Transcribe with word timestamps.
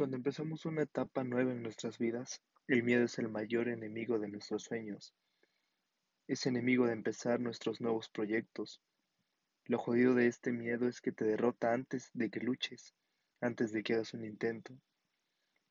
empezamos 0.00 0.64
una 0.64 0.82
etapa 0.82 1.22
nueva 1.22 1.52
en 1.52 1.62
nuestras 1.62 1.98
vidas, 1.98 2.42
el 2.66 2.82
miedo 2.82 3.04
es 3.04 3.18
el 3.18 3.28
mayor 3.28 3.68
enemigo 3.68 4.18
de 4.18 4.28
nuestros 4.28 4.64
sueños. 4.64 5.14
Es 6.26 6.46
enemigo 6.46 6.86
de 6.86 6.92
empezar 6.92 7.40
nuestros 7.40 7.80
nuevos 7.80 8.08
proyectos. 8.08 8.80
Lo 9.66 9.78
jodido 9.78 10.14
de 10.14 10.26
este 10.26 10.50
miedo 10.50 10.88
es 10.88 11.00
que 11.00 11.12
te 11.12 11.24
derrota 11.24 11.72
antes 11.72 12.10
de 12.14 12.30
que 12.30 12.40
luches, 12.40 12.94
antes 13.40 13.72
de 13.72 13.82
que 13.82 13.94
hagas 13.94 14.14
un 14.14 14.24
intento. 14.24 14.74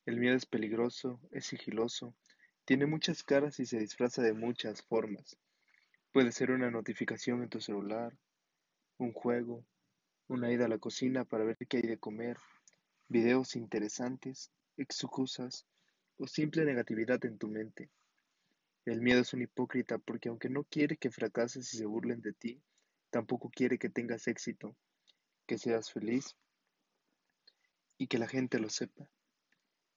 El 0.06 0.18
miedo 0.18 0.36
es 0.36 0.46
peligroso, 0.46 1.20
es 1.32 1.46
sigiloso, 1.48 2.16
tiene 2.64 2.86
muchas 2.86 3.24
caras 3.24 3.60
y 3.60 3.66
se 3.66 3.80
disfraza 3.80 4.22
de 4.22 4.34
muchas 4.34 4.82
formas. 4.84 5.38
Puede 6.12 6.32
ser 6.32 6.52
una 6.52 6.70
notificación 6.70 7.44
en 7.44 7.50
tu 7.50 7.60
celular, 7.60 8.14
un 8.98 9.14
juego, 9.14 9.66
una 10.28 10.52
ida 10.52 10.66
a 10.66 10.70
la 10.70 10.78
cocina 10.78 11.26
para 11.26 11.44
ver 11.44 11.58
qué 11.68 11.78
hay 11.78 11.88
de 11.88 11.98
comer, 11.98 12.38
videos 13.12 13.58
interesantes, 13.58 14.52
excusas 14.78 15.66
o 16.18 16.28
simple 16.28 16.64
negatividad 16.64 17.24
en 17.26 17.38
tu 17.38 17.50
mente. 17.50 17.90
El 18.86 19.02
miedo 19.02 19.20
es 19.20 19.34
un 19.34 19.42
hipócrita 19.42 19.98
porque 19.98 20.30
aunque 20.30 20.50
no 20.50 20.64
quiere 20.64 20.96
que 20.96 21.12
fracases 21.12 21.74
y 21.74 21.78
se 21.78 21.86
burlen 21.86 22.22
de 22.22 22.32
ti, 22.32 22.62
tampoco 23.10 23.50
quiere 23.50 23.78
que 23.78 23.90
tengas 23.90 24.30
éxito, 24.30 24.78
que 25.46 25.58
seas 25.58 25.92
feliz 25.92 26.38
y 27.98 28.08
que 28.08 28.18
la 28.18 28.30
gente 28.30 28.60
lo 28.60 28.70
sepa. 28.70 29.10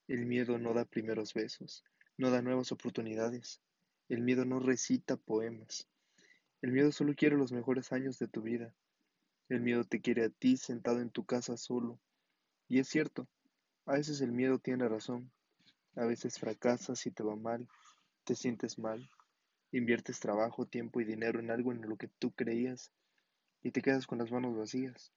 El 0.09 0.25
miedo 0.25 0.59
no 0.59 0.73
da 0.73 0.83
primeros 0.83 1.33
besos, 1.33 1.85
no 2.17 2.31
da 2.31 2.41
nuevas 2.41 2.73
oportunidades. 2.73 3.61
El 4.09 4.21
miedo 4.21 4.43
no 4.43 4.59
recita 4.59 5.15
poemas. 5.15 5.87
El 6.61 6.73
miedo 6.73 6.91
solo 6.91 7.15
quiere 7.15 7.37
los 7.37 7.53
mejores 7.53 7.93
años 7.93 8.19
de 8.19 8.27
tu 8.27 8.41
vida. 8.41 8.75
El 9.47 9.61
miedo 9.61 9.85
te 9.85 10.01
quiere 10.01 10.25
a 10.25 10.29
ti 10.29 10.57
sentado 10.57 10.99
en 10.99 11.09
tu 11.09 11.25
casa 11.25 11.55
solo, 11.57 11.99
y 12.67 12.79
es 12.79 12.87
cierto, 12.87 13.27
a 13.85 13.93
veces 13.93 14.21
el 14.21 14.31
miedo 14.31 14.59
tiene 14.59 14.87
razón, 14.87 15.31
a 15.95 16.05
veces 16.05 16.39
fracasas 16.39 17.05
y 17.05 17.11
te 17.11 17.23
va 17.23 17.35
mal, 17.35 17.67
te 18.23 18.35
sientes 18.35 18.79
mal, 18.79 19.09
inviertes 19.71 20.19
trabajo, 20.19 20.65
tiempo 20.65 21.01
y 21.01 21.05
dinero 21.05 21.39
en 21.39 21.51
algo 21.51 21.71
en 21.71 21.81
lo 21.87 21.97
que 21.97 22.07
tú 22.19 22.31
creías 22.31 22.91
y 23.61 23.71
te 23.71 23.81
quedas 23.81 24.07
con 24.07 24.17
las 24.17 24.31
manos 24.31 24.57
vacías. 24.57 25.11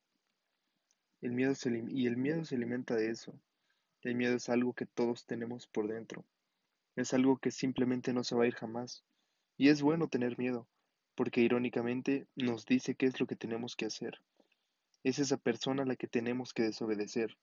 El 1.21 1.33
miedo 1.33 1.55
se, 1.55 1.85
y 1.89 2.07
el 2.07 2.17
miedo 2.17 2.45
se 2.45 2.55
alimenta 2.55 2.95
de 2.95 3.11
eso. 3.11 3.39
El 4.03 4.15
miedo 4.15 4.37
es 4.37 4.49
algo 4.49 4.73
que 4.73 4.87
todos 4.87 5.27
tenemos 5.27 5.67
por 5.67 5.89
dentro. 5.89 6.25
Es 6.95 7.13
algo 7.15 7.39
que 7.39 7.51
simplemente 7.51 8.13
no 8.13 8.23
se 8.23 8.37
va 8.37 8.45
a 8.45 8.47
ir 8.47 8.55
jamás. 8.55 9.05
Y 9.57 9.71
es 9.71 9.83
bueno 9.83 10.09
tener 10.09 10.39
miedo, 10.39 10.69
porque 11.15 11.41
irónicamente 11.41 12.29
nos 12.37 12.65
dice 12.67 12.95
qué 12.95 13.07
es 13.07 13.19
lo 13.19 13.27
que 13.27 13.37
tenemos 13.37 13.75
que 13.75 13.87
hacer. 13.87 14.21
Es 15.09 15.19
esa 15.19 15.39
persona 15.39 15.85
a 15.85 15.87
la 15.87 15.97
que 15.97 16.07
tenemos 16.07 16.53
que 16.53 16.65
desobedecer. 16.65 17.39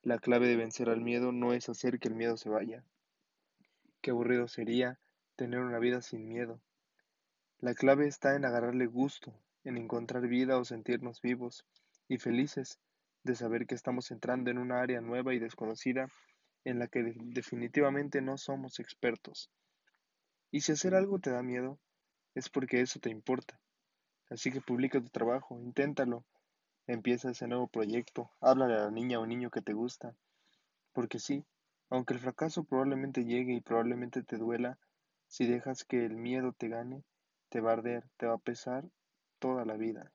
La 0.00 0.18
clave 0.18 0.48
de 0.48 0.56
vencer 0.56 0.88
al 0.88 1.02
miedo 1.02 1.30
no 1.30 1.52
es 1.52 1.68
hacer 1.68 1.98
que 1.98 2.08
el 2.08 2.14
miedo 2.14 2.38
se 2.38 2.48
vaya. 2.48 2.82
Qué 4.00 4.12
aburrido 4.12 4.48
sería 4.48 4.98
tener 5.36 5.60
una 5.60 5.78
vida 5.78 6.00
sin 6.00 6.26
miedo. 6.26 6.58
La 7.58 7.74
clave 7.74 8.06
está 8.06 8.34
en 8.34 8.46
agarrarle 8.46 8.86
gusto, 8.86 9.38
en 9.62 9.76
encontrar 9.76 10.26
vida 10.26 10.56
o 10.56 10.64
sentirnos 10.64 11.20
vivos 11.20 11.66
y 12.08 12.16
felices 12.16 12.78
de 13.24 13.34
saber 13.34 13.66
que 13.66 13.74
estamos 13.74 14.10
entrando 14.10 14.50
en 14.50 14.56
una 14.56 14.80
área 14.80 15.02
nueva 15.02 15.34
y 15.34 15.38
desconocida 15.38 16.08
en 16.64 16.78
la 16.78 16.88
que 16.88 17.02
definitivamente 17.02 18.22
no 18.22 18.38
somos 18.38 18.80
expertos. 18.80 19.50
Y 20.50 20.62
si 20.62 20.72
hacer 20.72 20.94
algo 20.94 21.18
te 21.18 21.28
da 21.28 21.42
miedo, 21.42 21.78
es 22.34 22.48
porque 22.48 22.80
eso 22.80 23.00
te 23.00 23.10
importa. 23.10 23.60
Así 24.30 24.50
que 24.50 24.62
publica 24.62 24.98
tu 24.98 25.10
trabajo, 25.10 25.60
inténtalo, 25.60 26.24
Empieza 26.90 27.30
ese 27.30 27.46
nuevo 27.46 27.68
proyecto, 27.68 28.32
háblale 28.40 28.74
a 28.74 28.86
la 28.86 28.90
niña 28.90 29.20
o 29.20 29.24
niño 29.24 29.52
que 29.52 29.62
te 29.62 29.74
gusta. 29.74 30.16
Porque 30.92 31.20
sí, 31.20 31.44
aunque 31.88 32.14
el 32.14 32.18
fracaso 32.18 32.64
probablemente 32.64 33.24
llegue 33.24 33.54
y 33.54 33.60
probablemente 33.60 34.24
te 34.24 34.38
duela, 34.38 34.76
si 35.28 35.46
dejas 35.46 35.84
que 35.84 36.04
el 36.04 36.16
miedo 36.16 36.52
te 36.52 36.66
gane, 36.66 37.04
te 37.48 37.60
va 37.60 37.70
a 37.70 37.72
arder, 37.74 38.08
te 38.16 38.26
va 38.26 38.34
a 38.34 38.38
pesar 38.38 38.90
toda 39.38 39.64
la 39.64 39.76
vida. 39.76 40.10